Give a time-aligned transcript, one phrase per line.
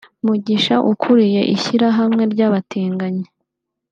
[0.25, 3.25] Mugisha ukuriye ishyirahamwe ry’abatinganyi